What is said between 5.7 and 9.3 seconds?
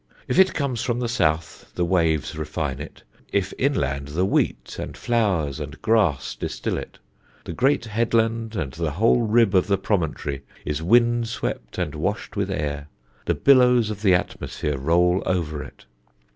grass distil it. The great headland and the whole